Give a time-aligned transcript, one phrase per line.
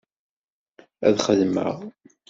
[1.07, 1.77] Ad xedmeɣ.